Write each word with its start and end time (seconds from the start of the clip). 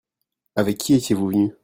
Avec 0.55 0.79
qui 0.79 0.95
étiez-vous 0.95 1.27
venu? 1.27 1.53